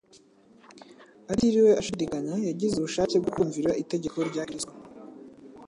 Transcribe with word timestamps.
Atiriwe 1.31 1.71
ashidikanya, 1.81 2.35
yagize 2.49 2.73
ubushake 2.77 3.15
bwo 3.21 3.31
kumvira 3.35 3.71
itegeko 3.83 4.17
rya 4.29 4.43
Kristo 4.47 4.73